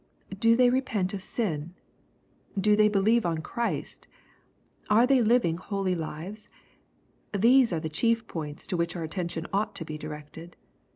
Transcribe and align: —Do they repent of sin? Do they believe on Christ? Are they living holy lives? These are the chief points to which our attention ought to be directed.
—Do 0.45 0.55
they 0.55 0.71
repent 0.71 1.13
of 1.13 1.21
sin? 1.21 1.75
Do 2.59 2.75
they 2.75 2.89
believe 2.89 3.23
on 3.23 3.43
Christ? 3.43 4.07
Are 4.89 5.05
they 5.05 5.21
living 5.21 5.57
holy 5.57 5.93
lives? 5.93 6.49
These 7.37 7.71
are 7.71 7.79
the 7.79 7.87
chief 7.87 8.25
points 8.25 8.65
to 8.65 8.77
which 8.77 8.95
our 8.95 9.03
attention 9.03 9.45
ought 9.53 9.75
to 9.75 9.85
be 9.85 9.99
directed. 9.99 10.55